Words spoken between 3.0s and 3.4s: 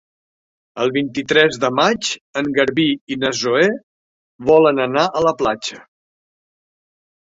i na